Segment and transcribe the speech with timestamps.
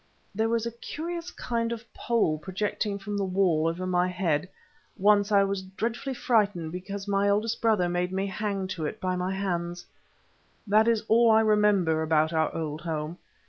[0.33, 4.49] There was a curious kind of pole projecting from the wall over my bed.
[4.97, 9.15] Once I was dreadfully frightened because my eldest brother made me hang to it by
[9.15, 9.85] my hands.
[10.65, 13.19] That is all I remember about our old home.